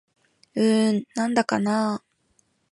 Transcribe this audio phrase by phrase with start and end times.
[0.55, 2.41] うーん、なんだかなぁ